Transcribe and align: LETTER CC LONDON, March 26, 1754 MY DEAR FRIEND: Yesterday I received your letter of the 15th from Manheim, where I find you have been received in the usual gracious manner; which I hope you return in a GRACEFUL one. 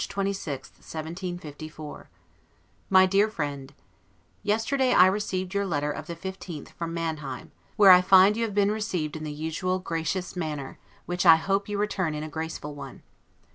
LETTER 0.01 0.29
CC 0.31 0.47
LONDON, 0.47 1.37
March 1.37 1.37
26, 1.37 1.75
1754 1.75 2.09
MY 2.89 3.05
DEAR 3.05 3.27
FRIEND: 3.29 3.73
Yesterday 4.41 4.93
I 4.93 5.05
received 5.05 5.53
your 5.53 5.67
letter 5.67 5.91
of 5.91 6.07
the 6.07 6.15
15th 6.15 6.69
from 6.69 6.91
Manheim, 6.91 7.51
where 7.75 7.91
I 7.91 8.01
find 8.01 8.35
you 8.35 8.41
have 8.45 8.55
been 8.55 8.71
received 8.71 9.15
in 9.15 9.23
the 9.23 9.31
usual 9.31 9.77
gracious 9.77 10.35
manner; 10.35 10.79
which 11.05 11.23
I 11.27 11.35
hope 11.35 11.69
you 11.69 11.77
return 11.77 12.15
in 12.15 12.23
a 12.23 12.29
GRACEFUL 12.29 12.73
one. 12.73 13.03